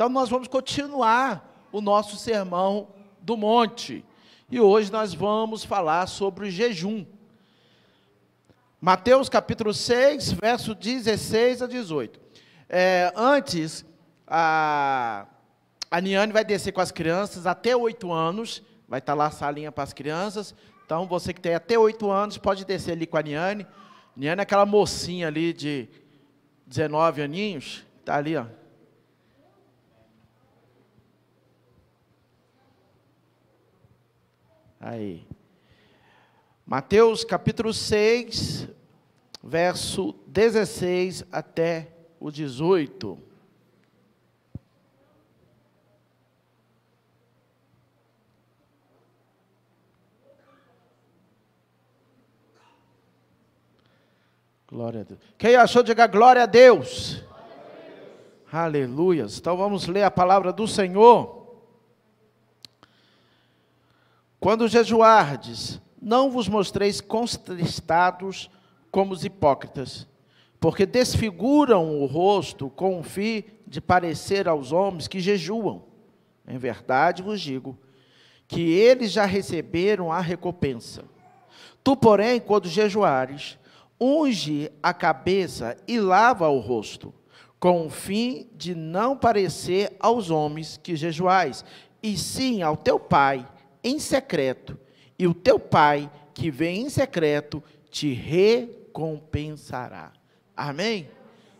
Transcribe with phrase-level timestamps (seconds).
[0.00, 2.88] Então nós vamos continuar o nosso sermão
[3.20, 4.02] do monte.
[4.50, 7.04] E hoje nós vamos falar sobre o jejum.
[8.80, 12.18] Mateus capítulo 6, verso 16 a 18.
[12.66, 13.84] É, antes,
[14.26, 15.26] a,
[15.90, 19.70] a Niane vai descer com as crianças até oito anos, vai estar lá a salinha
[19.70, 20.54] para as crianças.
[20.86, 23.66] Então, você que tem até oito anos, pode descer ali com a Niane.
[24.16, 25.90] Niane é aquela mocinha ali de
[26.66, 28.46] 19 aninhos, está ali, ó.
[34.80, 35.26] Aí.
[36.64, 38.66] Mateus capítulo 6,
[39.42, 41.88] verso 16 até
[42.18, 43.18] o 18.
[54.66, 55.20] Glória a Deus.
[55.36, 57.22] Quem achou, diga glória a Deus.
[57.22, 58.54] Glória a Deus.
[58.54, 59.38] Aleluias.
[59.38, 61.39] Então vamos ler a palavra do Senhor.
[64.40, 68.50] Quando jejuardes, não vos mostreis contristados
[68.90, 70.08] como os hipócritas,
[70.58, 75.84] porque desfiguram o rosto com o fim de parecer aos homens que jejuam.
[76.48, 77.78] Em verdade vos digo
[78.48, 81.04] que eles já receberam a recompensa.
[81.84, 83.58] Tu, porém, quando jejuares,
[84.00, 87.12] unge a cabeça e lava o rosto,
[87.60, 91.62] com o fim de não parecer aos homens que jejuais,
[92.02, 93.46] e sim ao teu pai
[93.82, 94.78] em secreto,
[95.18, 100.12] e o teu pai que vem em secreto te recompensará.
[100.56, 101.10] Amém?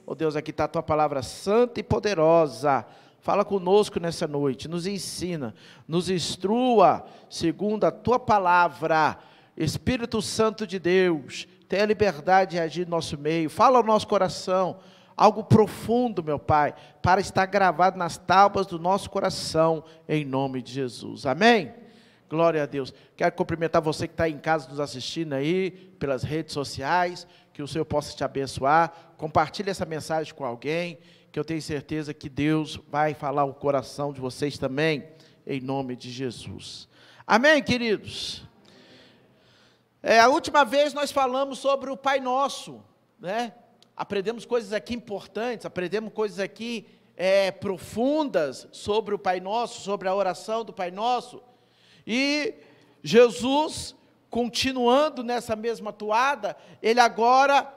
[0.06, 2.86] Oh Deus, aqui está a tua palavra santa e poderosa.
[3.20, 5.54] Fala conosco nessa noite, nos ensina,
[5.86, 9.18] nos instrua segundo a tua palavra.
[9.56, 14.78] Espírito Santo de Deus, tenha liberdade de agir no nosso meio, fala ao nosso coração,
[15.14, 20.72] algo profundo, meu Pai, para estar gravado nas tábuas do nosso coração, em nome de
[20.72, 21.26] Jesus.
[21.26, 21.74] Amém?
[22.30, 22.94] Glória a Deus.
[23.16, 27.66] Quero cumprimentar você que está em casa nos assistindo aí, pelas redes sociais, que o
[27.66, 29.14] Senhor possa te abençoar.
[29.16, 31.00] Compartilhe essa mensagem com alguém,
[31.32, 35.08] que eu tenho certeza que Deus vai falar o coração de vocês também,
[35.44, 36.88] em nome de Jesus.
[37.26, 38.44] Amém, queridos?
[40.00, 42.80] É, a última vez nós falamos sobre o Pai Nosso,
[43.18, 43.52] né?
[43.96, 46.86] Aprendemos coisas aqui importantes, aprendemos coisas aqui
[47.16, 51.49] é, profundas sobre o Pai Nosso, sobre a oração do Pai Nosso.
[52.06, 52.54] E
[53.02, 53.94] Jesus,
[54.28, 57.72] continuando nessa mesma toada, ele agora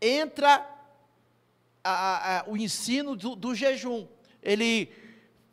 [0.00, 0.68] entra
[1.82, 4.06] a, a, o ensino do, do jejum.
[4.42, 4.92] Ele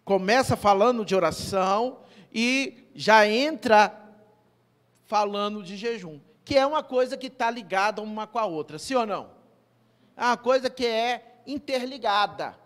[0.03, 1.99] começa falando de oração
[2.33, 4.01] e já entra
[5.05, 8.95] falando de jejum, que é uma coisa que está ligada uma com a outra, sim
[8.95, 9.29] ou não?
[10.17, 12.57] É uma coisa que é interligada.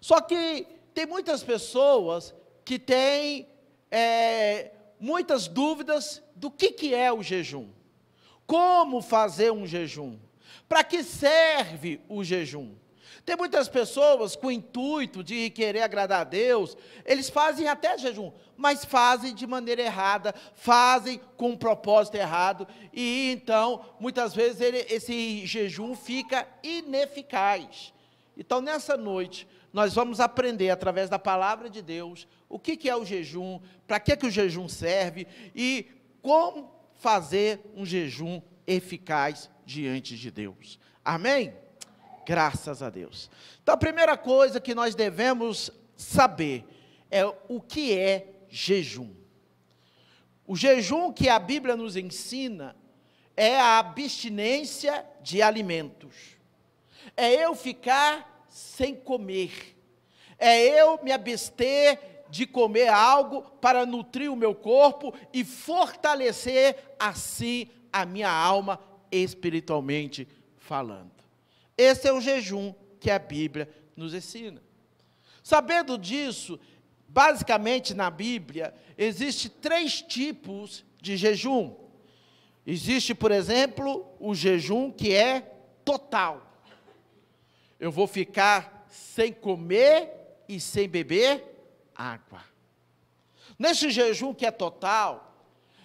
[0.00, 2.34] Só que tem muitas pessoas
[2.64, 3.48] que têm
[3.92, 7.68] é, muitas dúvidas do que, que é o jejum.
[8.46, 10.18] Como fazer um jejum?
[10.66, 12.74] Para que serve o jejum?
[13.24, 18.32] Tem muitas pessoas com o intuito de querer agradar a Deus, eles fazem até jejum,
[18.56, 24.78] mas fazem de maneira errada, fazem com um propósito errado, e então, muitas vezes, ele,
[24.88, 27.92] esse jejum fica ineficaz.
[28.36, 32.96] Então, nessa noite, nós vamos aprender, através da palavra de Deus, o que, que é
[32.96, 35.86] o jejum, para que, que o jejum serve e
[36.20, 40.78] como fazer um jejum eficaz diante de Deus.
[41.04, 41.54] Amém?
[42.26, 43.30] Graças a Deus.
[43.62, 46.64] Então, a primeira coisa que nós devemos saber
[47.10, 49.10] é o que é jejum.
[50.46, 52.76] O jejum que a Bíblia nos ensina
[53.36, 56.36] é a abstinência de alimentos.
[57.16, 59.76] É eu ficar sem comer.
[60.38, 61.98] É eu me abster
[62.28, 68.78] de comer algo para nutrir o meu corpo e fortalecer assim a minha alma
[69.10, 71.12] espiritualmente falando.
[71.76, 74.62] Esse é o jejum que a Bíblia nos ensina.
[75.42, 76.60] Sabendo disso,
[77.08, 81.74] basicamente na Bíblia, existe três tipos de jejum.
[82.66, 85.40] Existe, por exemplo, o jejum que é
[85.84, 86.51] total.
[87.82, 90.08] Eu vou ficar sem comer
[90.48, 91.44] e sem beber
[91.92, 92.40] água.
[93.58, 95.36] Nesse jejum que é total,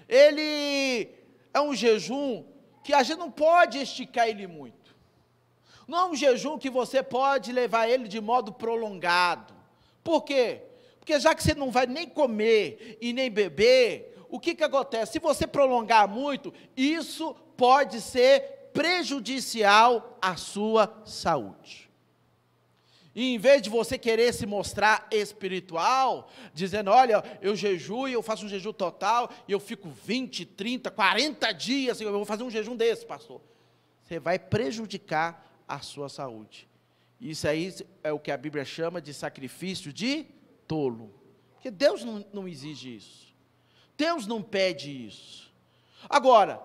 [0.07, 1.09] ele
[1.51, 2.45] é um jejum
[2.83, 4.95] que a gente não pode esticar ele muito.
[5.87, 9.55] Não é um jejum que você pode levar ele de modo prolongado.
[10.03, 10.61] Por quê?
[10.99, 15.13] Porque já que você não vai nem comer e nem beber, o que, que acontece?
[15.13, 21.86] Se você prolongar muito, isso pode ser prejudicial à sua saúde.
[23.17, 28.45] E em vez de você querer se mostrar espiritual, dizendo, olha, eu jejuo, eu faço
[28.45, 32.75] um jejum total, e eu fico 20, 30, 40 dias, eu vou fazer um jejum
[32.75, 33.41] desse, pastor.
[34.03, 36.67] Você vai prejudicar a sua saúde.
[37.19, 37.73] Isso aí
[38.03, 40.27] é o que a Bíblia chama de sacrifício de
[40.67, 41.11] tolo.
[41.55, 43.33] Porque Deus não, não exige isso.
[43.97, 45.51] Deus não pede isso.
[46.07, 46.61] Agora,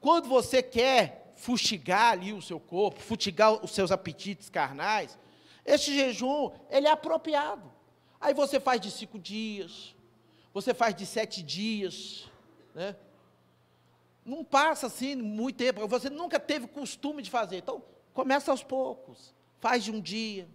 [0.00, 5.18] quando você quer fustigar ali o seu corpo, fustigar os seus apetites carnais,
[5.66, 7.70] este jejum, ele é apropriado.
[8.20, 9.94] Aí você faz de cinco dias,
[10.54, 12.30] você faz de sete dias,
[12.74, 12.96] né?
[14.24, 17.58] Não passa assim muito tempo, você nunca teve costume de fazer.
[17.58, 17.82] Então,
[18.14, 20.48] começa aos poucos, faz de um dia.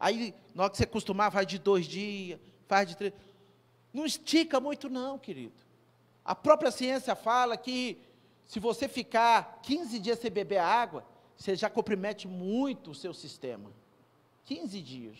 [0.00, 3.12] Aí, na hora que você costumar, faz de dois dias, faz de três.
[3.92, 5.54] Não estica muito, não, querido.
[6.24, 8.00] A própria ciência fala que
[8.44, 11.04] se você ficar 15 dias sem beber água,
[11.36, 13.70] você já compromete muito o seu sistema.
[14.48, 15.18] 15 dias.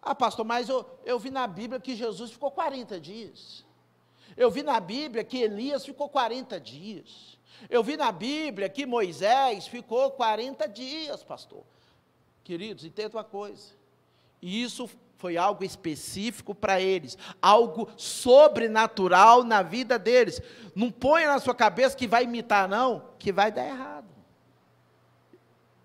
[0.00, 3.64] Ah, pastor, mas eu, eu vi na Bíblia que Jesus ficou 40 dias.
[4.36, 7.36] Eu vi na Bíblia que Elias ficou 40 dias.
[7.68, 11.64] Eu vi na Bíblia que Moisés ficou 40 dias, pastor.
[12.44, 13.72] Queridos, entenda uma coisa.
[14.40, 20.40] Isso foi algo específico para eles, algo sobrenatural na vida deles.
[20.72, 24.17] Não ponha na sua cabeça que vai imitar, não, que vai dar errado.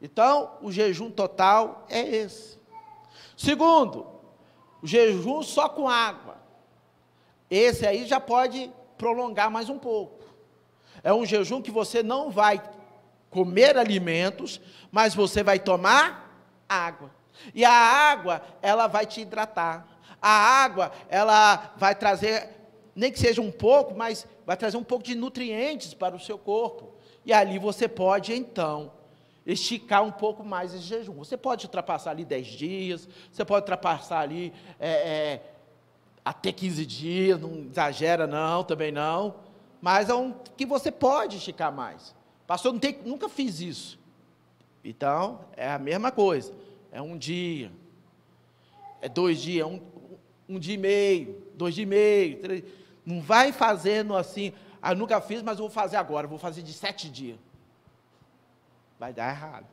[0.04, 2.60] Então, o jejum total é esse.
[3.38, 4.06] Segundo,
[4.82, 6.36] o jejum só com água.
[7.50, 10.22] Esse aí já pode prolongar mais um pouco.
[11.02, 12.62] É um jejum que você não vai
[13.30, 14.60] comer alimentos,
[14.92, 17.10] mas você vai tomar água.
[17.56, 19.88] E a água, ela vai te hidratar.
[20.22, 22.50] A água, ela vai trazer,
[22.94, 26.38] nem que seja um pouco, mas vai trazer um pouco de nutrientes para o seu
[26.38, 26.94] corpo.
[27.26, 28.92] E ali você pode, então,
[29.46, 31.14] esticar um pouco mais esse jejum.
[31.16, 35.42] Você pode ultrapassar ali 10 dias, você pode ultrapassar ali é, é,
[36.24, 39.36] até 15 dias, não exagera não, também não,
[39.82, 42.16] mas é um que você pode esticar mais.
[42.48, 44.00] Pastor, tem, nunca fiz isso.
[44.84, 46.54] Então, é a mesma coisa.
[46.92, 47.72] É um dia,
[49.02, 49.80] é dois dias, um,
[50.48, 52.64] um dia e meio, dois dias e meio, três.
[53.06, 57.10] Não vai fazendo assim, ah, nunca fiz, mas vou fazer agora, vou fazer de sete
[57.10, 57.38] dias
[59.00, 59.68] vai dar errado.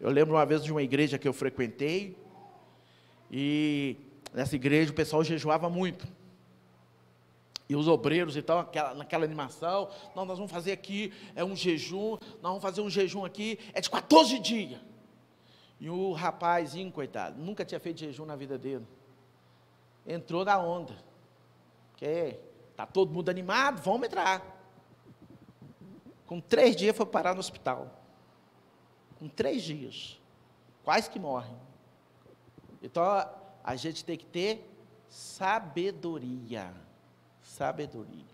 [0.00, 2.16] Eu lembro uma vez de uma igreja que eu frequentei,
[3.30, 3.96] e
[4.32, 6.06] nessa igreja o pessoal jejuava muito.
[7.68, 11.54] E os obreiros e tal, naquela, naquela animação, não, nós vamos fazer aqui, é um
[11.54, 14.80] jejum, nós vamos fazer um jejum aqui, é de 14 dias.
[15.78, 18.86] E o rapazinho, coitado, nunca tinha feito jejum na vida dele.
[20.06, 20.94] Entrou na onda.
[21.96, 22.36] Que
[22.74, 24.49] tá todo mundo animado, vamos entrar.
[26.30, 27.90] Com três dias foi parar no hospital.
[29.18, 30.16] Com três dias.
[30.84, 31.56] Quase que morrem.
[32.80, 33.02] Então
[33.64, 34.64] a gente tem que ter
[35.08, 36.72] sabedoria.
[37.42, 38.24] Sabedoria.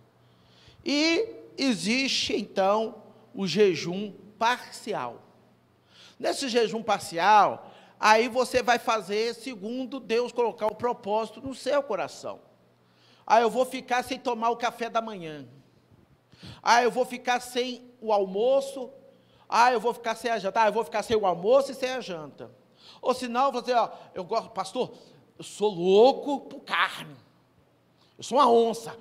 [0.84, 3.02] E existe então
[3.34, 5.22] o jejum parcial.
[6.18, 12.40] Nesse jejum parcial, aí você vai fazer segundo Deus colocar o propósito no seu coração.
[13.26, 15.48] Aí eu vou ficar sem tomar o café da manhã.
[16.62, 18.90] Ah, eu vou ficar sem o almoço.
[19.48, 20.62] Ah, eu vou ficar sem a janta.
[20.62, 22.50] Ah, eu vou ficar sem o almoço e sem a janta.
[23.00, 24.92] Ou senão, você, ó, eu gosto, pastor,
[25.38, 27.16] eu sou louco por carne.
[28.16, 28.96] Eu sou uma onça.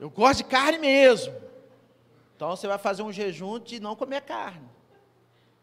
[0.00, 1.32] Eu gosto de carne mesmo.
[2.34, 4.68] Então você vai fazer um jejum de não comer carne.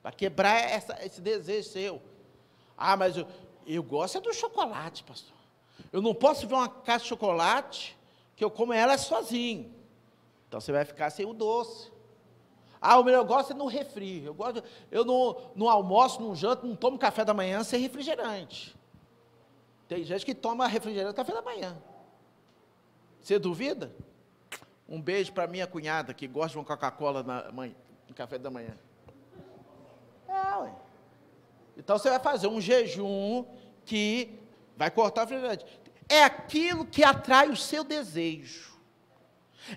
[0.01, 2.01] Para quebrar essa, esse desejo seu.
[2.77, 3.27] Ah, mas eu,
[3.67, 5.35] eu gosto é do chocolate, pastor.
[5.91, 7.98] Eu não posso ver uma caixa de chocolate
[8.39, 9.69] que eu como ela sozinho.
[10.47, 11.91] Então você vai ficar sem o doce.
[12.79, 14.23] Ah, o meu negócio é no refri.
[14.23, 18.73] Eu, gosto, eu não almoço, não janto, não tomo café da manhã sem refrigerante.
[19.89, 21.77] Tem gente que toma refrigerante no café da manhã.
[23.21, 23.93] Você duvida?
[24.87, 27.51] Um beijo para minha cunhada que gosta de uma Coca-Cola
[28.07, 28.77] no café da manhã.
[30.29, 30.73] É, ué.
[31.75, 33.43] Então você vai fazer um jejum
[33.83, 34.39] que
[34.77, 35.65] vai cortar o refrigerante
[36.09, 38.69] é aquilo que atrai o seu desejo.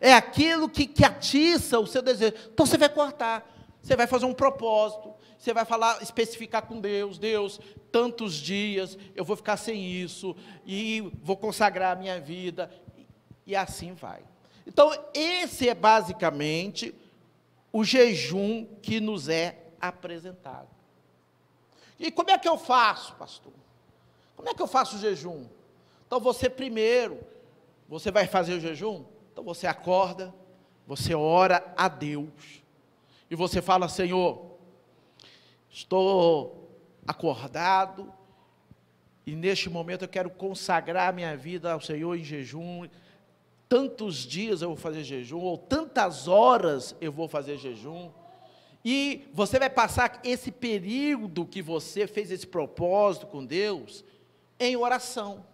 [0.01, 2.35] É aquilo que, que atiça o seu desejo.
[2.53, 3.49] Então você vai cortar.
[3.83, 5.15] Você vai fazer um propósito.
[5.39, 7.61] Você vai falar, especificar com Deus, Deus,
[7.91, 12.71] tantos dias eu vou ficar sem isso e vou consagrar a minha vida
[13.45, 14.23] e assim vai.
[14.65, 16.95] Então esse é basicamente
[17.73, 20.69] o jejum que nos é apresentado.
[21.99, 23.53] E como é que eu faço, pastor?
[24.37, 25.47] Como é que eu faço o jejum?
[26.13, 27.21] Então você primeiro,
[27.89, 29.03] você vai fazer o jejum?
[29.33, 30.31] Então você acorda,
[30.87, 32.63] você ora a Deus.
[33.31, 34.59] E você fala, Senhor,
[35.71, 36.69] estou
[37.07, 38.13] acordado,
[39.25, 42.87] e neste momento eu quero consagrar minha vida ao Senhor em jejum.
[43.67, 48.11] Tantos dias eu vou fazer jejum, ou tantas horas eu vou fazer jejum.
[48.85, 54.05] E você vai passar esse período que você fez esse propósito com Deus
[54.61, 55.51] em oração.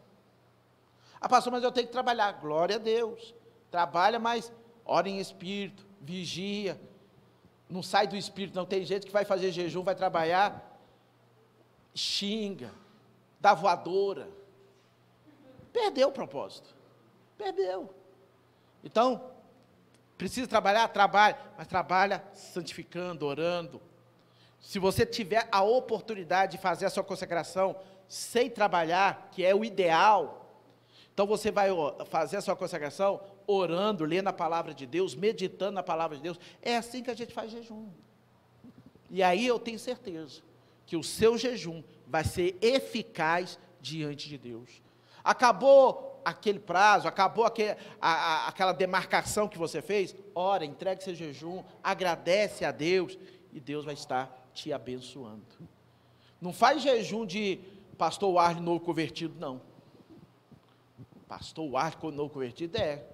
[1.21, 2.33] Ah, pastor, mas eu tenho que trabalhar.
[2.33, 3.35] Glória a Deus.
[3.71, 4.53] Trabalha, mas
[4.85, 6.81] ora em espírito, vigia.
[7.69, 8.65] Não sai do espírito, não.
[8.65, 10.81] Tem gente que vai fazer jejum, vai trabalhar,
[11.95, 12.73] xinga,
[13.41, 14.29] dá voadora.
[15.73, 16.75] Perdeu o propósito.
[17.37, 17.93] Perdeu.
[18.83, 19.31] Então,
[20.17, 20.89] precisa trabalhar?
[20.89, 23.81] Trabalha, mas trabalha santificando, orando.
[24.61, 27.77] Se você tiver a oportunidade de fazer a sua consagração
[28.09, 30.38] sem trabalhar, que é o ideal,
[31.19, 31.69] então você vai
[32.09, 36.39] fazer a sua consagração orando, lendo a palavra de Deus, meditando na palavra de Deus.
[36.63, 37.89] É assim que a gente faz jejum.
[39.11, 40.43] E aí eu tenho certeza
[40.87, 44.81] que o seu jejum vai ser eficaz diante de Deus.
[45.25, 51.17] Acabou aquele prazo, acabou aquele, a, a, aquela demarcação que você fez, ora, entregue seu
[51.17, 53.19] jejum, agradece a Deus
[53.53, 55.43] e Deus vai estar te abençoando.
[56.41, 57.59] Não faz jejum de
[57.97, 59.67] pastor Arne novo convertido, não.
[61.29, 63.05] Pastor Arne novo convertido é.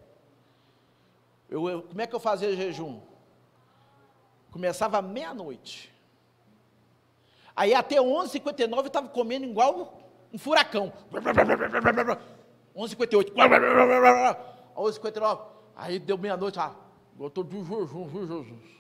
[1.51, 3.01] Eu, eu, como é que eu fazia jejum?
[4.53, 5.93] Começava meia-noite.
[7.57, 9.99] Aí até 11h59 eu estava comendo igual
[10.33, 10.93] um furacão.
[12.77, 13.33] 11h58.
[14.77, 15.41] 11h59.
[15.77, 16.73] Aí deu meia-noite, ah,
[17.19, 18.75] eu estou de jejum, viu, Jesus?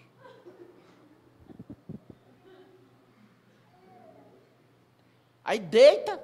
[5.44, 6.22] Aí deita,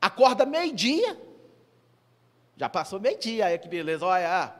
[0.00, 1.29] acorda meio-dia.
[2.60, 4.54] Já passou meio-dia, aí que beleza, olha.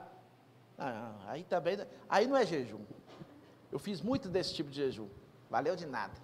[0.79, 1.77] Ah, aí também,
[2.09, 2.81] aí não é jejum.
[3.71, 5.07] Eu fiz muito desse tipo de jejum.
[5.51, 6.15] Valeu de nada.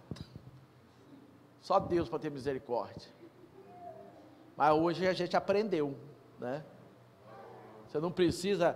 [1.61, 3.11] Só Deus para ter misericórdia.
[4.57, 5.95] Mas hoje a gente aprendeu,
[6.39, 6.65] né?
[7.87, 8.75] Você não precisa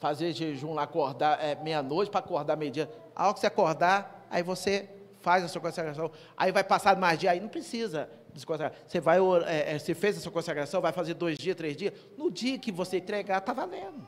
[0.00, 2.90] fazer jejum lá, acordar é, meia-noite para acordar meio-dia.
[3.14, 6.10] A hora que você acordar, aí você faz a sua consagração.
[6.36, 8.72] Aí vai passar mais dia, aí não precisa desconsagrar.
[8.86, 11.92] Você vai, é, é, você fez a sua consagração, vai fazer dois dias, três dias.
[12.16, 14.06] No dia que você entregar, está valendo.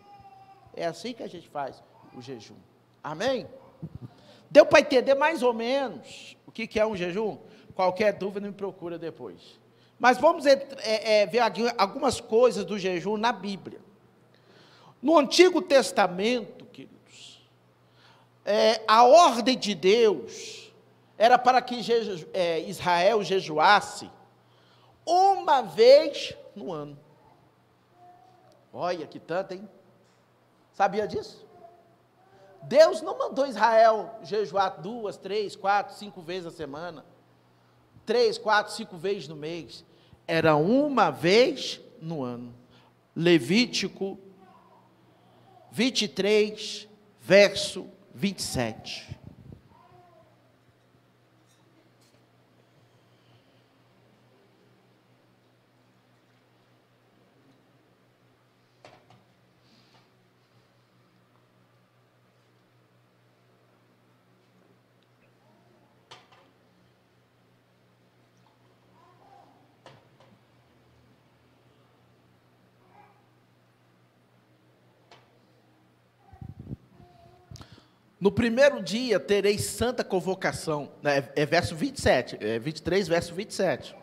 [0.75, 1.83] É assim que a gente faz
[2.17, 2.57] o jejum.
[3.03, 3.47] Amém?
[4.51, 7.39] Deu para entender mais ou menos o que, que é um jejum?
[7.75, 9.59] Qualquer dúvida me procura depois.
[9.99, 11.41] Mas vamos é, é, ver
[11.77, 13.81] algumas coisas do jejum na Bíblia.
[15.03, 17.43] No Antigo Testamento, queridos,
[18.45, 20.64] é, a ordem de Deus
[21.25, 21.81] era para que
[22.33, 24.11] é, Israel jejuasse
[25.07, 26.99] uma vez no ano.
[28.73, 29.69] Olha que tanto, hein?
[30.73, 31.47] Sabia disso?
[32.63, 37.05] Deus não mandou Israel jejuar duas, três, quatro, cinco vezes a semana
[38.05, 39.85] três, quatro, cinco vezes no mês.
[40.27, 42.55] Era uma vez no ano.
[43.15, 44.19] Levítico
[45.71, 46.89] 23,
[47.21, 49.19] verso 27.
[78.25, 80.91] No primeiro dia tereis santa convocação.
[81.03, 81.29] Né?
[81.37, 83.95] É verso 27, é 23, verso 27.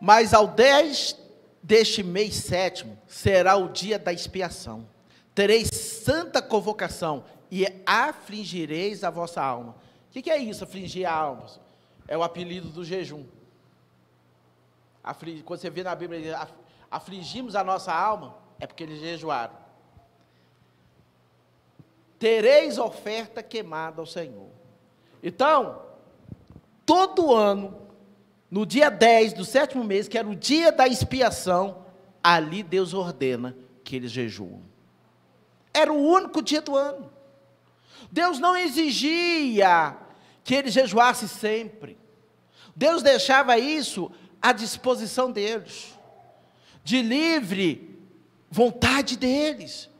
[0.00, 1.18] Mas ao 10
[1.62, 4.88] deste mês sétimo será o dia da expiação.
[5.34, 9.72] Tereis santa convocação e afligireis a vossa alma.
[10.08, 11.48] O que, que é isso, afligir a alma?
[12.08, 13.26] É o apelido do jejum.
[15.44, 16.48] Quando você vê na Bíblia,
[16.90, 19.65] afligimos a nossa alma, é porque eles jejuaram
[22.18, 24.50] tereis oferta queimada ao Senhor.
[25.22, 25.82] Então,
[26.84, 27.76] todo ano,
[28.50, 31.84] no dia 10 do sétimo mês, que era o dia da expiação,
[32.22, 34.62] ali Deus ordena que eles jejuam.
[35.72, 37.10] Era o único dia do ano.
[38.10, 39.96] Deus não exigia
[40.42, 41.98] que eles jejuassem sempre.
[42.74, 45.94] Deus deixava isso à disposição deles,
[46.84, 47.98] de livre
[48.50, 49.90] vontade deles.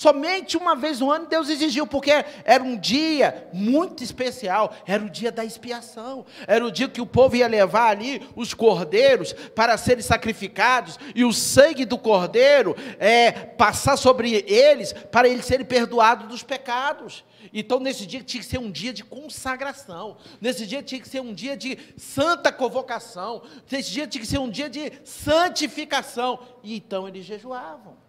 [0.00, 2.10] Somente uma vez no ano Deus exigiu, porque
[2.42, 7.06] era um dia muito especial, era o dia da expiação, era o dia que o
[7.06, 13.30] povo ia levar ali os cordeiros para serem sacrificados, e o sangue do cordeiro é,
[13.30, 17.22] passar sobre eles, para eles serem perdoados dos pecados.
[17.52, 21.20] Então, nesse dia tinha que ser um dia de consagração, nesse dia tinha que ser
[21.20, 26.74] um dia de santa convocação, nesse dia tinha que ser um dia de santificação, e
[26.74, 27.99] então eles jejuavam.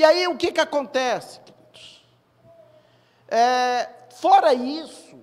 [0.00, 2.02] E aí o que, que acontece, queridos?
[3.28, 5.18] É, fora isso,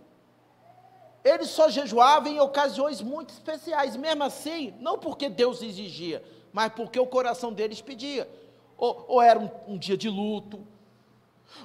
[1.23, 6.99] eles só jejuavam em ocasiões muito especiais, mesmo assim, não porque Deus exigia, mas porque
[6.99, 8.29] o coração deles pedia.
[8.77, 10.59] Ou, ou era um, um dia de luto,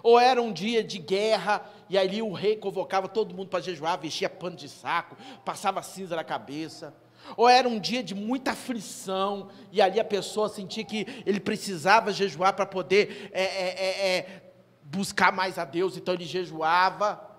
[0.03, 3.99] ou era um dia de guerra, e ali o rei convocava todo mundo para jejuar,
[3.99, 6.95] vestia pano de saco, passava cinza na cabeça
[7.37, 12.13] ou era um dia de muita aflição, e ali a pessoa sentia que ele precisava
[12.13, 14.43] jejuar para poder é, é, é, é,
[14.83, 17.31] buscar mais a Deus, então ele jejuava.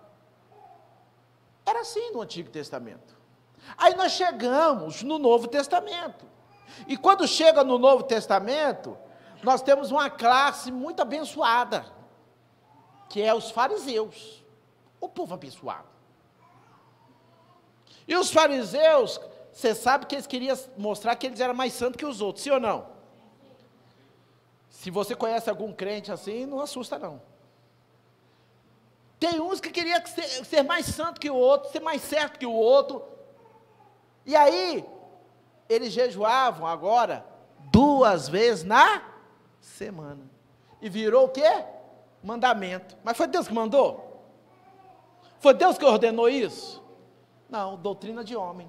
[1.66, 3.16] Era assim no Antigo Testamento.
[3.78, 6.25] Aí nós chegamos no Novo Testamento.
[6.88, 8.98] E quando chega no Novo Testamento,
[9.44, 11.86] nós temos uma classe muito abençoada,
[13.10, 14.44] que é os fariseus,
[15.00, 15.88] o povo abençoado.
[18.08, 19.20] E os fariseus,
[19.53, 22.50] você sabe que eles queriam mostrar que eles eram mais santos que os outros, sim
[22.50, 22.88] ou não?
[24.67, 27.22] Se você conhece algum crente assim, não assusta não.
[29.19, 32.45] Tem uns que queriam ser, ser mais santo que o outro, ser mais certo que
[32.48, 33.01] o outro.
[34.25, 34.83] E aí,
[35.69, 37.25] eles jejuavam agora
[37.72, 39.03] duas vezes na
[39.62, 40.29] semana.
[40.81, 41.63] E virou o quê?
[42.24, 42.98] Mandamento.
[43.03, 44.22] Mas foi Deus que mandou?
[45.39, 46.83] Foi Deus que ordenou isso?
[47.50, 48.67] Não, doutrina de homem.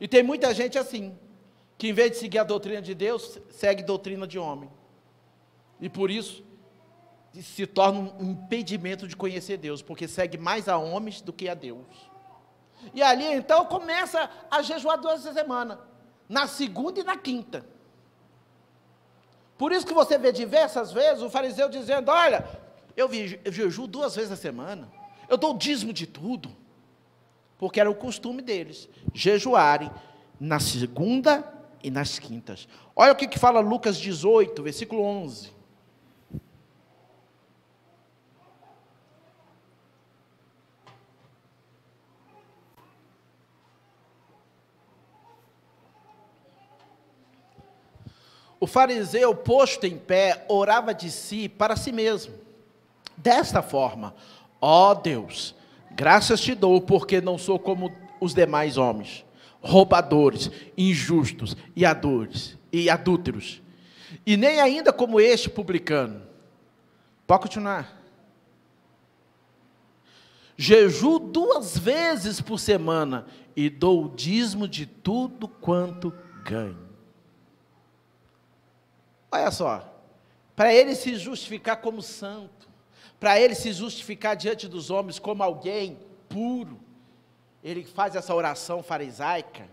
[0.00, 1.16] E tem muita gente assim,
[1.78, 4.70] que em vez de seguir a doutrina de Deus, segue doutrina de homem.
[5.80, 6.44] E por isso
[7.42, 11.54] se torna um impedimento de conhecer Deus, porque segue mais a homens do que a
[11.54, 11.86] Deus.
[12.92, 15.78] E ali então começa a jejuar duas semanas,
[16.28, 17.66] na segunda e na quinta.
[19.56, 22.44] Por isso que você vê diversas vezes o fariseu dizendo: Olha,
[22.96, 24.90] eu, vi, eu jejuo duas vezes a semana,
[25.28, 26.54] eu dou o dízimo de tudo
[27.64, 29.90] porque era o costume deles, jejuarem
[30.38, 31.50] na segunda
[31.82, 32.68] e nas quintas.
[32.94, 35.50] Olha o que, que fala Lucas 18, versículo 11.
[48.60, 52.34] O fariseu, posto em pé, orava de si para si mesmo.
[53.16, 54.14] Desta forma,
[54.60, 55.54] ó Deus,
[55.96, 59.24] Graças te dou, porque não sou como os demais homens,
[59.60, 63.62] roubadores, injustos e adores e adúlteros,
[64.26, 66.22] e nem ainda como este publicano.
[67.26, 68.02] Pode continuar.
[70.56, 73.26] Jejuo duas vezes por semana
[73.56, 76.12] e dou o dízimo de tudo quanto
[76.44, 76.84] ganho.
[79.30, 79.92] Olha só,
[80.54, 82.68] para ele se justificar como santo,
[83.18, 85.98] para ele se justificar diante dos homens como alguém
[86.28, 86.80] puro,
[87.62, 89.68] ele faz essa oração farisaica,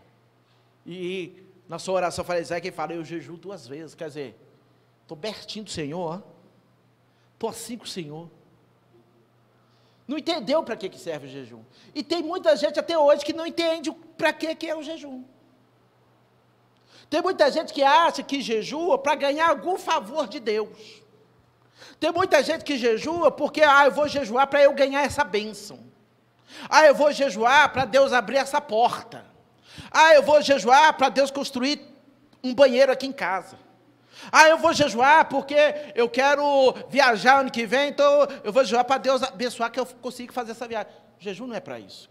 [0.86, 4.36] e na sua oração farisaica ele fala: Eu jejuo duas vezes, quer dizer,
[5.02, 6.24] estou pertinho do Senhor,
[7.34, 8.30] estou assim com o Senhor.
[10.08, 11.64] Não entendeu para que, que serve o jejum.
[11.96, 15.24] E tem muita gente até hoje que não entende para que, que é o jejum.
[17.10, 20.70] Tem muita gente que acha que jejua para ganhar algum favor de Deus.
[22.02, 25.80] Tem muita gente que jejua porque, ah, eu vou jejuar para eu ganhar essa bênção.
[26.68, 29.24] Ah, eu vou jejuar para Deus abrir essa porta.
[29.92, 31.80] Ah, eu vou jejuar para Deus construir
[32.44, 33.56] um banheiro aqui em casa.
[34.32, 35.56] Ah, eu vou jejuar porque
[35.94, 39.86] eu quero viajar ano que vem, então eu vou jejuar para Deus abençoar que eu
[39.86, 40.92] consiga fazer essa viagem.
[41.20, 42.10] O jejum não é para isso.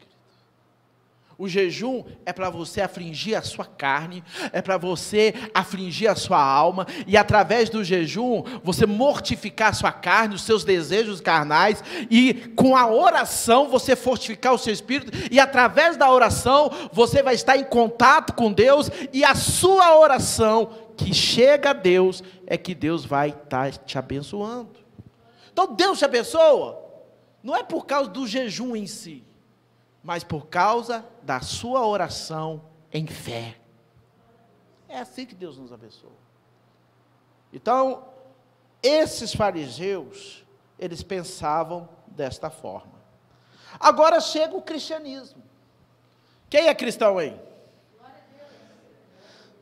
[1.40, 4.22] O jejum é para você afligir a sua carne,
[4.52, 9.90] é para você afligir a sua alma, e através do jejum você mortificar a sua
[9.90, 15.40] carne, os seus desejos carnais, e com a oração você fortificar o seu espírito, e
[15.40, 21.14] através da oração você vai estar em contato com Deus, e a sua oração que
[21.14, 24.78] chega a Deus é que Deus vai estar te abençoando.
[25.50, 26.84] Então Deus te abençoa,
[27.42, 29.29] não é por causa do jejum em si
[30.02, 33.56] mas por causa da sua oração em fé.
[34.88, 36.10] É assim que Deus nos abençoa.
[37.52, 38.08] Então,
[38.82, 40.44] esses fariseus,
[40.78, 43.00] eles pensavam desta forma.
[43.78, 45.42] Agora chega o cristianismo.
[46.48, 47.38] Quem é cristão aí?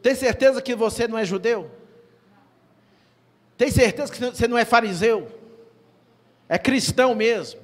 [0.00, 1.70] Tem certeza que você não é judeu?
[3.56, 5.30] Tem certeza que você não é fariseu?
[6.48, 7.60] É cristão mesmo?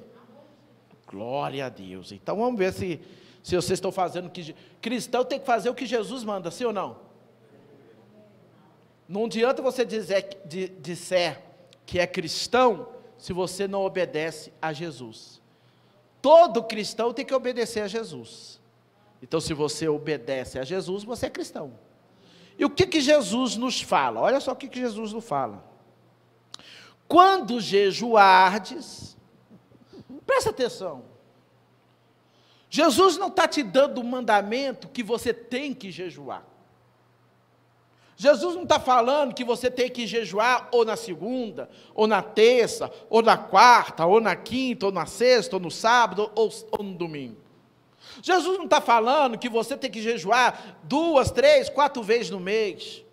[1.15, 2.11] Glória a Deus.
[2.11, 2.99] Então vamos ver se,
[3.41, 4.53] se vocês estão fazendo o que.
[4.81, 6.97] Cristão tem que fazer o que Jesus manda, sim ou não?
[9.07, 10.27] Não adianta você dizer,
[10.81, 11.41] disser
[11.85, 15.41] que é cristão se você não obedece a Jesus.
[16.21, 18.59] Todo cristão tem que obedecer a Jesus.
[19.23, 21.79] Então, se você obedece a Jesus, você é cristão.
[22.59, 24.19] E o que, que Jesus nos fala?
[24.19, 25.63] Olha só o que, que Jesus nos fala.
[27.07, 29.14] Quando jejuardes,
[30.25, 31.03] presta atenção.
[32.69, 36.45] Jesus não está te dando o mandamento que você tem que jejuar.
[38.17, 42.91] Jesus não está falando que você tem que jejuar ou na segunda, ou na terça,
[43.09, 46.95] ou na quarta, ou na quinta, ou na sexta, ou no sábado, ou, ou no
[46.95, 47.37] domingo.
[48.21, 53.04] Jesus não está falando que você tem que jejuar duas, três, quatro vezes no mês.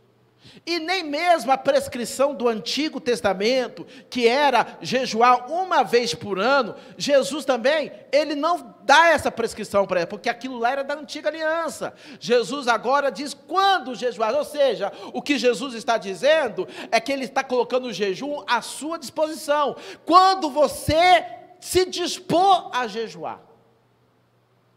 [0.64, 6.74] E nem mesmo a prescrição do Antigo Testamento, que era jejuar uma vez por ano,
[6.96, 11.28] Jesus também, ele não dá essa prescrição para ela, porque aquilo lá era da antiga
[11.28, 11.94] aliança.
[12.20, 17.24] Jesus agora diz quando jejuar, ou seja, o que Jesus está dizendo é que ele
[17.24, 19.76] está colocando o jejum à sua disposição.
[20.04, 21.24] Quando você
[21.62, 23.40] se dispor a jejuar.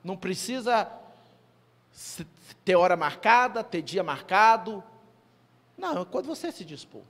[0.03, 0.87] Não precisa
[2.63, 4.83] ter hora marcada, ter dia marcado,
[5.77, 7.01] não, é quando você se dispor.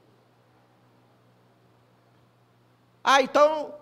[3.03, 3.75] Ah, então.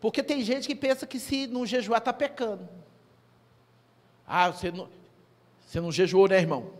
[0.00, 2.68] Porque tem gente que pensa que se não jejuar está pecando.
[4.26, 4.88] Ah, você não,
[5.66, 6.72] você não jejuou, né, irmão?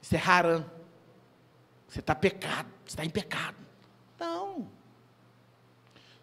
[0.00, 0.64] Isso é harã.
[1.88, 3.56] Você está pecado, você está em pecado.
[4.18, 4.68] Não.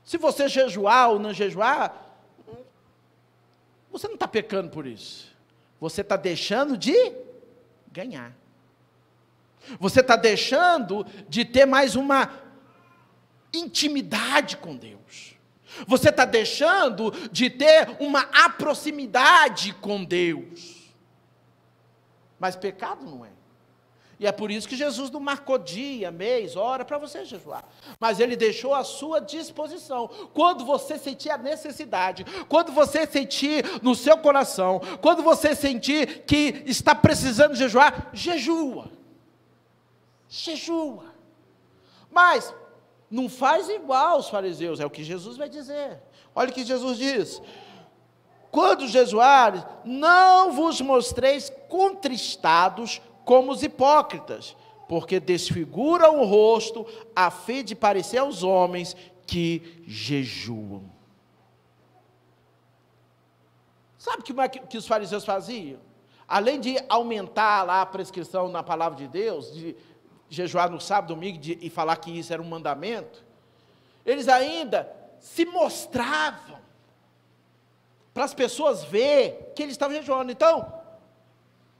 [0.03, 2.17] Se você jejuar ou não jejuar,
[3.91, 5.32] você não está pecando por isso.
[5.79, 6.93] Você está deixando de
[7.91, 8.36] ganhar.
[9.80, 12.30] Você está deixando de ter mais uma
[13.54, 15.36] intimidade com Deus.
[15.88, 20.91] Você está deixando de ter uma aproximidade com Deus.
[22.39, 23.30] Mas pecado não é.
[24.19, 27.65] E é por isso que Jesus não marcou dia, mês, hora para você jejuar.
[27.99, 30.08] Mas ele deixou à sua disposição.
[30.34, 36.63] Quando você sentir a necessidade, quando você sentir no seu coração, quando você sentir que
[36.65, 39.02] está precisando jejuar, jejua
[40.34, 41.06] jejua.
[42.10, 42.54] Mas
[43.10, 46.02] não faz igual os fariseus, é o que Jesus vai dizer.
[46.34, 47.41] Olha o que Jesus diz:
[48.50, 54.56] quando jejuares, não vos mostreis contristados como os hipócritas,
[54.88, 58.96] porque desfiguram o rosto a fim de parecer aos homens
[59.28, 60.91] que jejuam.
[63.98, 65.80] Sabe o que, que os fariseus faziam?
[66.28, 69.76] Além de aumentar lá a prescrição na palavra de Deus, de
[70.34, 73.24] jejuar no sábado, domingo e falar que isso era um mandamento,
[74.06, 76.60] eles ainda se mostravam
[78.13, 80.32] para as pessoas ver que eles estavam jejuando.
[80.32, 80.82] Então,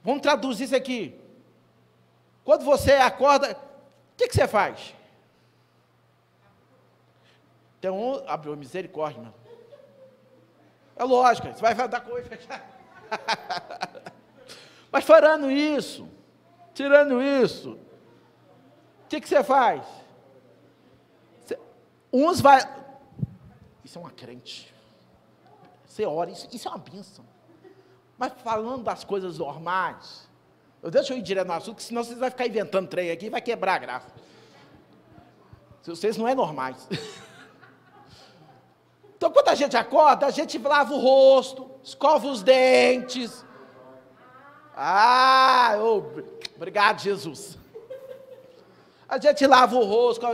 [0.04, 1.20] vamos traduzir isso aqui.
[2.44, 4.94] Quando você acorda, o que, que você faz?
[7.80, 9.34] Então, abriu misericórdia, irmão.
[10.96, 12.70] É lógico, você vai dar coisa fechar.
[14.92, 16.08] Mas farando isso,
[16.74, 17.80] tirando isso,
[19.14, 19.86] que, que você faz?
[21.46, 21.60] Você,
[22.12, 22.60] uns vai.
[23.84, 24.74] Isso é uma crente.
[25.86, 27.24] Você ora, isso, isso é uma bênção.
[28.18, 30.28] Mas falando das coisas normais,
[30.82, 33.30] eu deixo eu ir direto no assunto, senão vocês vão ficar inventando trem aqui e
[33.30, 34.08] vai quebrar a graça.
[35.82, 36.88] Se vocês não é normais.
[39.16, 43.46] Então, quando a gente acorda, a gente lava o rosto, escova os dentes.
[44.76, 46.04] Ah, oh,
[46.58, 47.58] obrigado, Jesus.
[49.14, 50.26] A gente lava o rosto,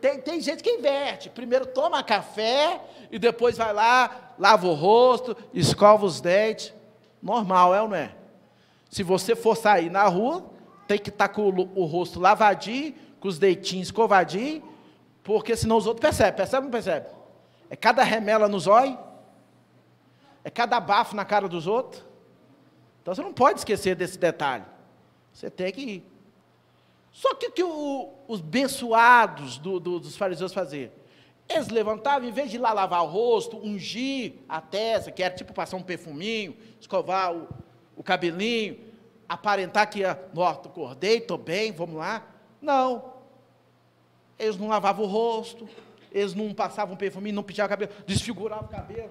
[0.00, 1.28] tem, tem gente que inverte.
[1.28, 6.72] Primeiro toma café e depois vai lá, lava o rosto, escova os dentes.
[7.22, 8.14] Normal, é ou não é?
[8.88, 10.42] Se você for sair na rua,
[10.88, 14.62] tem que estar tá com o, o, rosto lavadinho, com os deitinhos escovadinhos,
[15.22, 16.32] porque senão os outros percebem.
[16.32, 17.08] Percebe ou não percebe?
[17.68, 18.96] É cada remela nos olhos,
[20.42, 22.02] é cada bafo na cara dos outros.
[23.02, 24.64] Então você não pode esquecer desse detalhe.
[25.30, 26.13] Você tem que ir.
[27.14, 30.90] Só que o que o, os bençoados do, do, dos fariseus faziam?
[31.48, 35.32] Eles levantavam, em vez de ir lá lavar o rosto, ungir a testa, que era
[35.32, 37.48] tipo passar um perfuminho, escovar o,
[37.94, 38.80] o cabelinho,
[39.28, 40.00] aparentar que,
[40.34, 42.26] nossa, acordei, estou bem, vamos lá.
[42.60, 43.14] Não.
[44.36, 45.68] Eles não lavavam o rosto,
[46.10, 49.10] eles não passavam perfuminho, não penteavam o cabelo, desfiguravam o cabelo.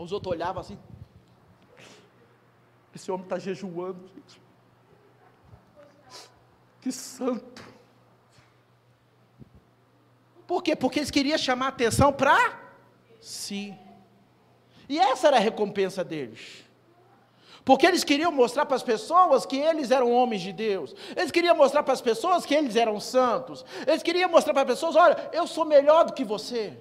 [0.00, 0.78] Os outros olhavam assim,
[2.94, 4.40] Esse homem está jejuando, gente.
[6.80, 7.62] Que santo.
[10.46, 10.74] Por quê?
[10.74, 12.58] Porque eles queriam chamar atenção para
[13.20, 13.76] si.
[14.88, 16.64] E essa era a recompensa deles.
[17.64, 20.96] Porque eles queriam mostrar para as pessoas que eles eram homens de Deus.
[21.14, 23.64] Eles queriam mostrar para as pessoas que eles eram santos.
[23.86, 26.76] Eles queriam mostrar para as pessoas: olha, eu sou melhor do que você.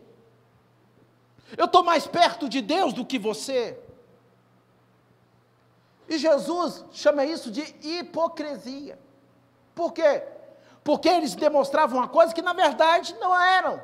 [1.58, 3.78] Eu estou mais perto de Deus do que você.
[6.08, 8.98] E Jesus chama isso de hipocrisia.
[9.76, 10.24] Por quê?
[10.84, 13.82] Porque eles demonstravam uma coisa que na verdade não eram.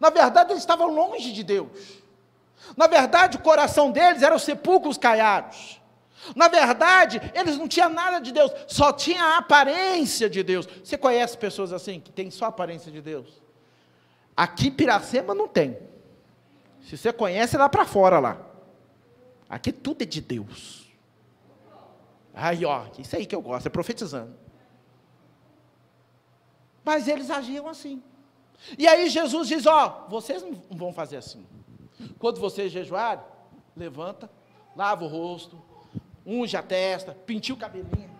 [0.00, 2.00] Na verdade, eles estavam longe de Deus.
[2.74, 5.78] Na verdade, o coração deles eram sepulcros caiados.
[6.34, 10.66] Na verdade, eles não tinham nada de Deus, só tinha a aparência de Deus.
[10.82, 13.42] Você conhece pessoas assim, que têm só a aparência de Deus?
[14.36, 15.78] Aqui Piracema não tem.
[16.82, 18.40] Se você conhece, é lá para fora lá.
[19.48, 20.88] Aqui tudo é de Deus.
[22.32, 24.34] Aí, ó, isso aí que eu gosto, é profetizando.
[26.84, 28.02] Mas eles agiam assim.
[28.78, 31.46] E aí Jesus diz: Ó, vocês não vão fazer assim.
[32.18, 33.24] Quando vocês jejuarem,
[33.76, 34.30] levanta,
[34.74, 35.60] lava o rosto,
[36.24, 38.10] unge a testa, pintiu o cabelinho.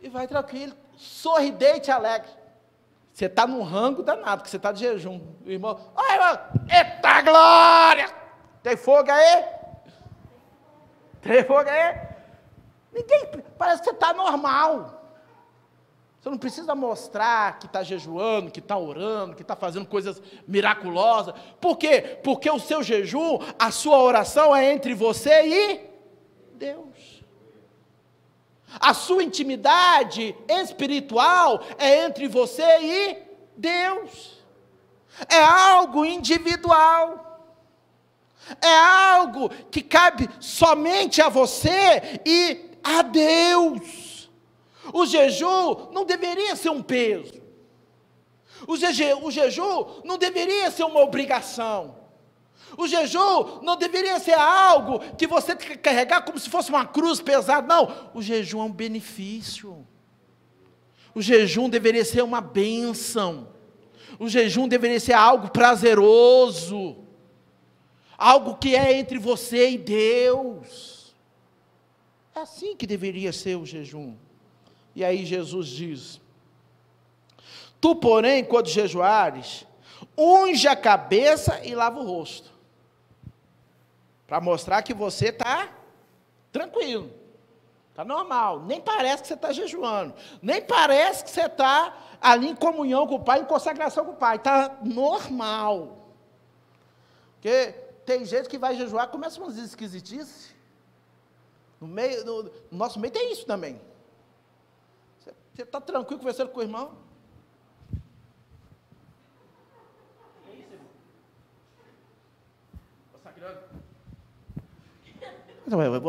[0.00, 2.41] E vai tranquilo, sorridente e alegre.
[3.12, 5.20] Você está num rango danado, que você está de jejum.
[5.44, 6.38] O irmão, olha, irmão,
[6.70, 8.14] eita glória!
[8.62, 9.44] Tem fogo aí?
[11.20, 12.12] Tem fogo aí?
[12.92, 15.00] Ninguém, parece que você está normal.
[16.22, 21.34] Você não precisa mostrar que está jejuando, que está orando, que está fazendo coisas miraculosas.
[21.60, 22.20] Por quê?
[22.22, 25.90] Porque o seu jejum, a sua oração é entre você e
[26.54, 27.11] Deus.
[28.80, 33.16] A sua intimidade espiritual é entre você e
[33.56, 34.42] Deus.
[35.28, 37.28] É algo individual.
[38.60, 44.30] É algo que cabe somente a você e a Deus.
[44.92, 47.40] O jejum não deveria ser um peso.
[48.66, 52.01] O, jeje, o jejum não deveria ser uma obrigação.
[52.76, 56.86] O jejum não deveria ser algo que você tem que carregar como se fosse uma
[56.86, 57.66] cruz pesada.
[57.66, 59.86] Não, o jejum é um benefício.
[61.14, 63.48] O jejum deveria ser uma bênção.
[64.18, 66.96] O jejum deveria ser algo prazeroso.
[68.16, 71.14] Algo que é entre você e Deus.
[72.34, 74.14] É assim que deveria ser o jejum.
[74.94, 76.20] E aí Jesus diz:
[77.80, 79.66] Tu, porém, quando jejuares,
[80.16, 82.50] unge a cabeça e lava o rosto.
[84.26, 85.68] Para mostrar que você está
[86.50, 87.10] tranquilo.
[87.90, 88.60] Está normal.
[88.60, 90.14] Nem parece que você está jejuando.
[90.40, 94.16] Nem parece que você está ali em comunhão com o Pai, em consagração com o
[94.16, 94.36] Pai.
[94.36, 95.98] Está normal.
[97.34, 97.74] Porque
[98.06, 100.54] tem gente que vai jejuar, começa umas esquisitices.
[101.80, 103.80] No, meio, no, no nosso meio tem isso também.
[105.54, 106.96] Você está tranquilo conversando com o irmão?
[110.48, 110.88] É isso, irmão?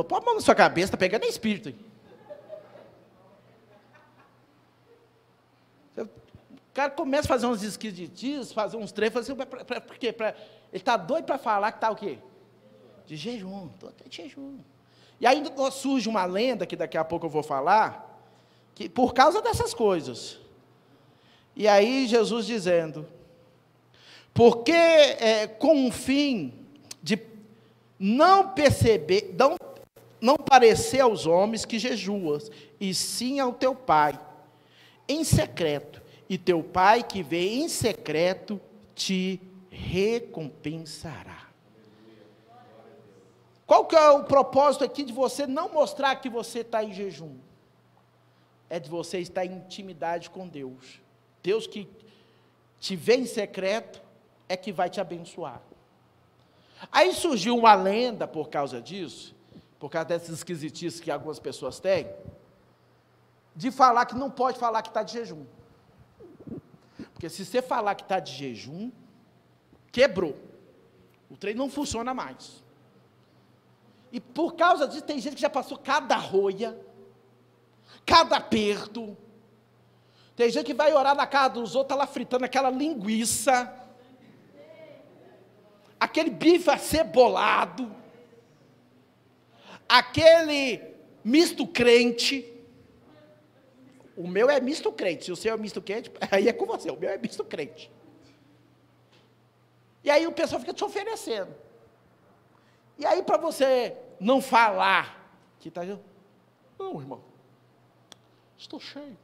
[0.03, 1.69] Pôr a mão na sua cabeça, está pegando espírito.
[1.69, 1.75] Aí.
[6.73, 10.11] O cara começa a fazer uns esquisitis, fazer uns trechos, assim, por quê?
[10.11, 12.17] Pra, ele está doido para falar que está o quê?
[13.05, 14.57] De jejum, estou até de jejum.
[15.21, 18.19] E aí surge uma lenda, que daqui a pouco eu vou falar,
[18.73, 20.39] que, por causa dessas coisas.
[21.55, 23.07] E aí Jesus dizendo,
[24.33, 26.65] porque é, com o fim
[27.03, 27.15] de
[28.05, 29.55] não perceber, não,
[30.19, 34.19] não parecer aos homens que jejuas, e sim ao teu pai,
[35.07, 38.59] em secreto, e teu pai que vê em secreto
[38.93, 39.39] te
[39.69, 41.47] recompensará.
[43.65, 47.37] Qual que é o propósito aqui de você não mostrar que você está em jejum?
[48.73, 50.99] é de você estar em intimidade com Deus.
[51.43, 51.87] Deus que
[52.79, 54.01] te vê em secreto
[54.49, 55.61] é que vai te abençoar.
[56.91, 59.35] Aí surgiu uma lenda por causa disso,
[59.79, 62.07] por causa dessas esquisitices que algumas pessoas têm,
[63.55, 65.45] de falar que não pode falar que está de jejum.
[67.13, 68.91] Porque se você falar que está de jejum,
[69.91, 70.35] quebrou.
[71.29, 72.63] O trem não funciona mais.
[74.11, 76.77] E por causa disso, tem gente que já passou cada roia,
[78.05, 79.17] cada aperto.
[80.35, 83.71] Tem gente que vai orar na casa dos outros, está lá fritando aquela linguiça,
[86.03, 87.89] aquele bife acebolado,
[89.87, 90.81] aquele
[91.23, 92.49] misto crente.
[94.15, 96.91] O meu é misto crente, se o seu é misto quente, aí é com você,
[96.91, 97.89] o meu é misto crente.
[100.03, 101.55] E aí o pessoal fica te oferecendo.
[102.97, 105.25] E aí, para você não falar
[105.59, 105.83] que está.
[106.77, 107.23] Não, irmão.
[108.57, 109.17] Estou cheio.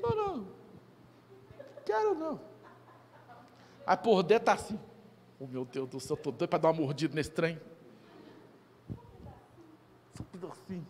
[0.00, 0.46] Não, não.
[1.84, 2.40] Quero não.
[3.84, 4.78] Aí por dentro está assim.
[5.40, 7.58] Oh meu Deus do céu, estou doido para dar uma mordida nesse trem.
[10.52, 10.86] Assim.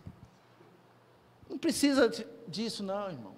[1.49, 2.09] Não precisa
[2.45, 3.35] disso, não, irmão.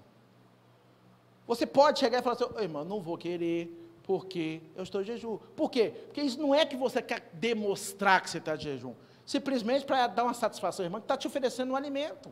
[1.46, 3.72] Você pode chegar e falar assim, oh, irmão, não vou querer,
[4.02, 5.38] porque eu estou em jejum.
[5.56, 5.94] Por quê?
[6.06, 8.96] Porque isso não é que você quer demonstrar que você está de jejum.
[9.24, 12.32] Simplesmente para dar uma satisfação, irmão, que está te oferecendo um alimento.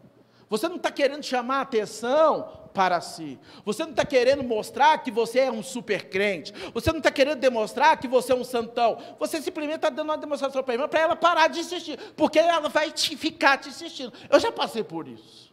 [0.50, 3.40] Você não está querendo chamar a atenção para si.
[3.66, 6.54] Você não está querendo mostrar que você é um super crente.
[6.74, 8.98] Você não está querendo demonstrar que você é um santão.
[9.20, 11.98] Você simplesmente está dando uma demonstração para a irmã para ela parar de insistir.
[12.16, 14.14] Porque ela vai te, ficar te insistindo.
[14.30, 15.52] Eu já passei por isso.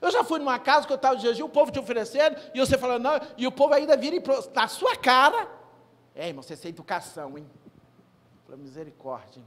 [0.00, 2.58] Eu já fui numa casa que eu estava de jejum, o povo te oferecendo, e
[2.58, 4.16] você falando, não, e o povo ainda vira
[4.52, 5.48] na sua cara.
[6.14, 7.48] É, irmão, você tem educação, hein?
[8.46, 9.38] Para misericórdia.
[9.38, 9.46] Hein?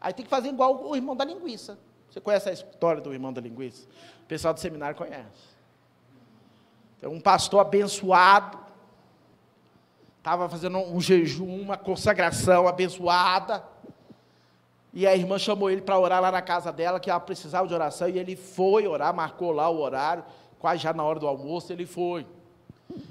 [0.00, 1.78] Aí tem que fazer igual o irmão da linguiça.
[2.16, 3.86] Você conhece a história do irmão da linguiça?
[4.22, 5.54] O pessoal do seminário conhece.
[6.98, 8.58] Tem um pastor abençoado,
[10.16, 13.62] estava fazendo um jejum, uma consagração abençoada.
[14.94, 17.74] E a irmã chamou ele para orar lá na casa dela, que ela precisava de
[17.74, 20.24] oração, e ele foi orar, marcou lá o horário,
[20.58, 22.26] quase já na hora do almoço, ele foi.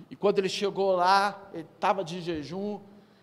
[0.09, 2.79] E quando ele chegou lá, ele estava de jejum,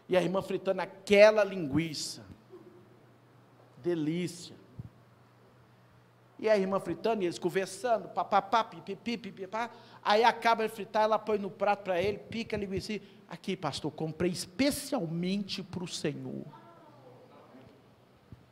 [0.09, 2.23] e a irmã fritando aquela linguiça.
[3.79, 4.62] Delícia.
[6.43, 9.71] E a irmã fritando, e eles conversando, papapá, pipipi, pipipá.
[10.03, 13.01] Aí acaba de fritar, ela põe no prato para ele, pica a linguiça.
[13.29, 16.45] Aqui, pastor, comprei especialmente para o Senhor.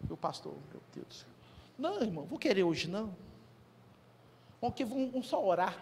[0.09, 1.27] O pastor, meu Deus.
[1.77, 3.13] Não, irmão, vou querer hoje não.
[4.61, 5.77] Vamos, que, vamos só orar.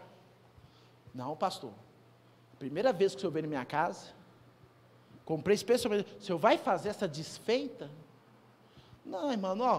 [1.14, 1.74] Não, pastor.
[2.58, 4.14] Primeira vez que o senhor veio na minha casa,
[5.26, 6.10] comprei especialmente.
[6.18, 7.90] O senhor vai fazer essa desfeita?
[9.04, 9.78] Não, irmão, não,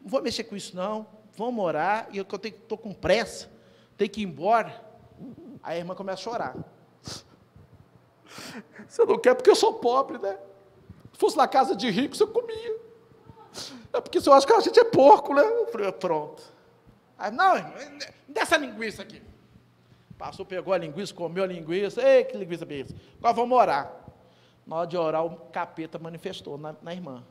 [0.00, 1.17] não vou mexer com isso não.
[1.38, 2.08] Vamos orar.
[2.10, 3.48] E eu estou com pressa,
[3.96, 4.84] tenho que ir embora.
[5.62, 6.56] Aí a irmã começa a chorar.
[8.86, 10.36] Você não quer porque eu sou pobre, né?
[11.12, 12.76] Se fosse na casa de rico, você comia.
[13.92, 15.42] É porque você acha que a gente é porco, né?
[15.42, 16.42] Eu falei, pronto.
[17.16, 17.54] Aí, não,
[18.26, 19.22] dessa linguiça aqui.
[20.16, 22.02] Passou, pegou a linguiça, comeu a linguiça.
[22.02, 22.94] Ei, que linguiça beleza.
[23.18, 23.92] Agora vamos orar.
[24.66, 27.24] Na hora de orar, o capeta manifestou na, na irmã.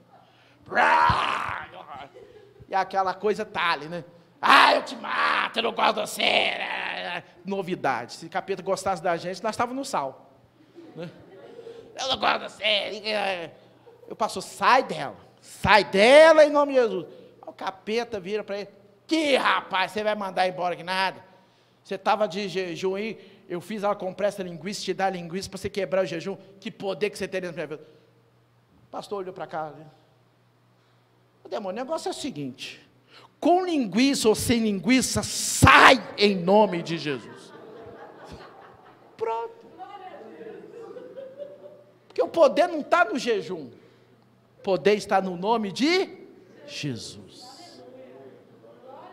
[2.69, 4.03] E aquela coisa tá ali, né?
[4.41, 6.51] Ah, eu te mato, eu não gosto de você.
[7.43, 8.13] Novidade.
[8.13, 10.31] Se o capeta gostasse da gente, nós estávamos no sal.
[10.95, 11.09] Né?
[11.99, 13.51] Eu não gosto de você.
[14.07, 15.15] Eu passou, sai dela.
[15.41, 17.05] Sai dela em nome de Jesus.
[17.45, 18.69] O capeta vira para ele:
[19.07, 21.23] Que rapaz, você vai mandar embora que nada?
[21.83, 25.57] Você estava de jejum aí, eu fiz ela comprar essa linguiça, te dar linguiça para
[25.57, 26.37] você quebrar o jejum.
[26.59, 27.81] Que poder que você teria na minha vida.
[28.87, 29.73] O pastor olhou para cá.
[31.47, 32.79] O demônio, o negócio é o seguinte:
[33.39, 37.53] com linguiça ou sem linguiça, sai em nome de Jesus.
[39.15, 39.55] Pronto.
[42.07, 43.69] Porque o poder não está no jejum
[44.67, 46.09] poder está no nome de
[46.67, 47.71] Jesus.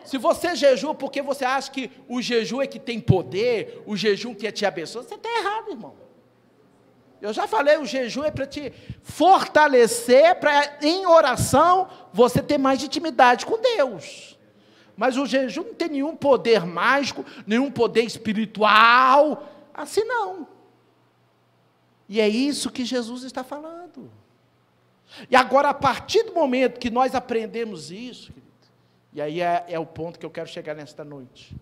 [0.04, 4.34] Se você jejua porque você acha que o jejum é que tem poder, o jejum
[4.34, 5.94] que é te abençoar, você está errado, irmão.
[7.24, 8.70] Eu já falei, o jejum é para te
[9.02, 14.38] fortalecer, para em oração você ter mais intimidade com Deus.
[14.94, 20.46] Mas o jejum não tem nenhum poder mágico, nenhum poder espiritual, assim não.
[22.10, 24.10] E é isso que Jesus está falando.
[25.30, 28.34] E agora, a partir do momento que nós aprendemos isso,
[29.14, 31.56] e aí é, é o ponto que eu quero chegar nesta noite.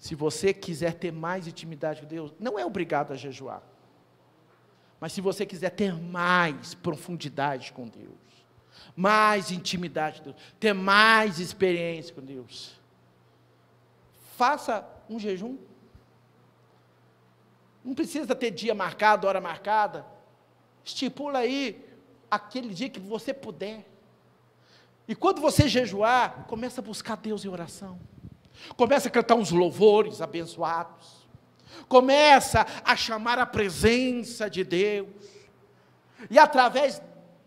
[0.00, 3.62] Se você quiser ter mais intimidade com Deus, não é obrigado a jejuar.
[4.98, 8.18] Mas se você quiser ter mais profundidade com Deus,
[8.96, 12.80] mais intimidade com Deus, ter mais experiência com Deus,
[14.36, 15.56] faça um jejum
[17.84, 20.06] não precisa ter dia marcado, hora marcada.
[20.84, 21.84] Estipula aí
[22.30, 23.86] aquele dia que você puder.
[25.08, 27.98] E quando você jejuar, começa a buscar Deus em oração.
[28.76, 31.20] Começa a cantar uns louvores abençoados.
[31.88, 35.08] Começa a chamar a presença de Deus.
[36.30, 37.00] E através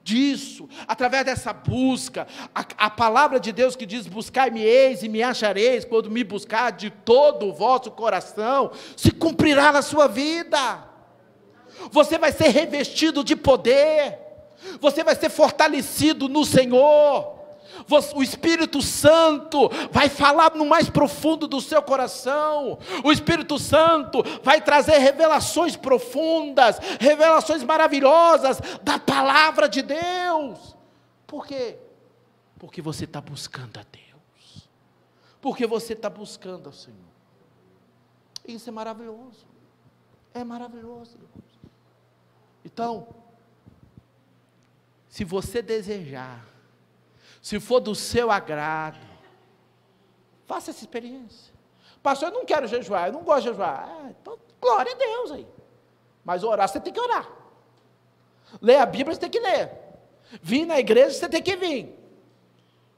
[0.03, 5.23] disso, através dessa busca, a, a palavra de Deus que diz: Buscai-me eis e me
[5.23, 10.89] achareis, quando me buscar de todo o vosso coração, se cumprirá na sua vida.
[11.91, 14.19] Você vai ser revestido de poder,
[14.79, 17.42] você vai ser fortalecido no Senhor.
[18.15, 22.77] O Espírito Santo vai falar no mais profundo do seu coração.
[23.03, 30.75] O Espírito Santo vai trazer revelações profundas, revelações maravilhosas da palavra de Deus.
[31.27, 31.77] Por quê?
[32.59, 34.69] Porque você está buscando a Deus.
[35.41, 36.97] Porque você está buscando ao Senhor.
[38.47, 39.45] Isso é maravilhoso.
[40.33, 41.17] É maravilhoso.
[42.63, 43.07] Então,
[45.09, 46.52] se você desejar,
[47.43, 48.97] se for do seu agrado,
[50.45, 51.53] faça essa experiência.
[52.01, 53.85] Pastor, eu não quero jejuar, eu não gosto de jejuar.
[53.85, 55.47] Ah, então, glória a Deus aí.
[56.23, 57.29] Mas orar, você tem que orar.
[58.61, 59.69] Ler a Bíblia, você tem que ler.
[60.41, 61.93] Vir na igreja, você tem que vir.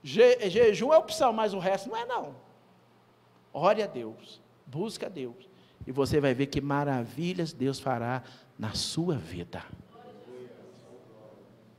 [0.04, 2.36] Je, jejum é opção, mas o resto não é não.
[3.52, 5.50] Ore a Deus, busque a Deus.
[5.88, 8.22] E você vai ver que maravilhas Deus fará
[8.60, 9.64] na sua vida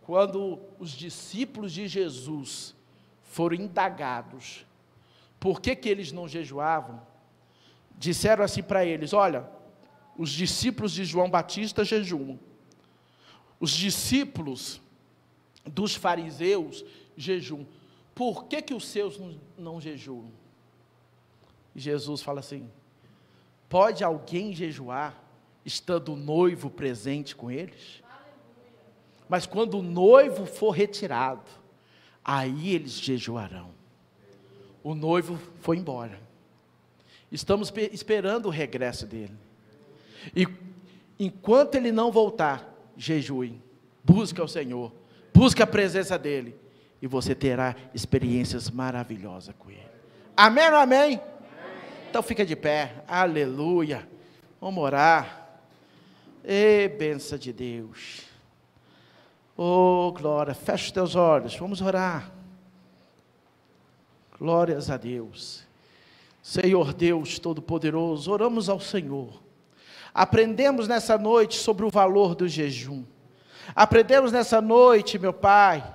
[0.06, 2.76] quando os discípulos de Jesus
[3.24, 4.64] foram indagados
[5.40, 7.04] por que, que eles não jejuavam,
[7.98, 9.50] disseram assim para eles: Olha,
[10.16, 12.38] os discípulos de João Batista jejuam,
[13.58, 14.80] os discípulos
[15.64, 16.84] dos fariseus
[17.16, 17.66] jejuam,
[18.14, 20.30] por que, que os seus não, não jejuam?
[21.74, 22.70] E Jesus fala assim:
[23.68, 25.20] Pode alguém jejuar
[25.64, 28.05] estando o noivo presente com eles?
[29.28, 31.42] Mas quando o noivo for retirado,
[32.24, 33.70] aí eles jejuarão.
[34.82, 36.20] O noivo foi embora.
[37.30, 39.34] Estamos esperando o regresso dele.
[40.34, 40.46] E
[41.18, 43.60] enquanto ele não voltar, jejue.
[44.04, 44.92] Busque ao Senhor.
[45.34, 46.54] Busque a presença dele.
[47.02, 49.82] E você terá experiências maravilhosas com ele.
[50.36, 50.98] Amém ou amém?
[51.00, 51.20] amém?
[52.08, 53.04] Então fica de pé.
[53.08, 54.08] Aleluia.
[54.60, 55.60] Vamos orar.
[56.44, 58.22] E benção de Deus.
[59.56, 62.30] Oh, glória, fecha os teus olhos, vamos orar.
[64.38, 65.64] Glórias a Deus.
[66.42, 69.42] Senhor Deus Todo-Poderoso, oramos ao Senhor.
[70.12, 73.02] Aprendemos nessa noite sobre o valor do jejum.
[73.74, 75.94] Aprendemos nessa noite, meu Pai,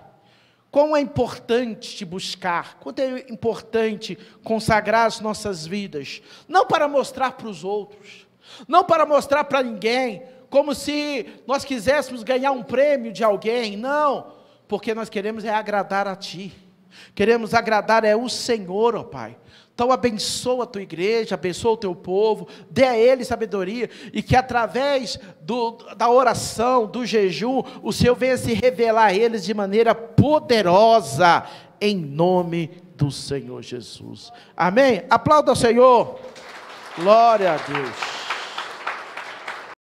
[0.71, 7.33] como é importante te buscar, quanto é importante consagrar as nossas vidas, não para mostrar
[7.33, 8.25] para os outros,
[8.67, 13.77] não para mostrar para ninguém, como se nós quiséssemos ganhar um prêmio de alguém.
[13.77, 14.33] Não,
[14.67, 16.53] porque nós queremos é agradar a Ti.
[17.15, 19.37] Queremos agradar é o Senhor, ó Pai.
[19.73, 24.35] Então abençoa a tua igreja, abençoa o teu povo, dê a eles sabedoria e que
[24.35, 29.95] através do, da oração, do jejum, o Senhor venha se revelar a eles de maneira
[29.95, 31.45] poderosa,
[31.79, 34.31] em nome do Senhor Jesus.
[34.55, 35.03] Amém?
[35.09, 36.19] Aplauda ao Senhor.
[36.97, 38.20] Glória a Deus.